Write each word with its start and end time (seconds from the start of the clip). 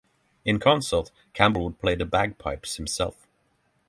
In 0.45 0.59
concert 0.59 1.11
Campbell 1.33 1.63
would 1.65 1.77
play 1.79 1.93
the 1.93 2.05
bagpipes 2.05 2.77
himself. 2.77 3.27